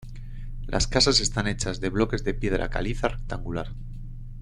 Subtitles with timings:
[0.65, 3.67] Las casas están hechas de bloques de piedra caliza rectangular.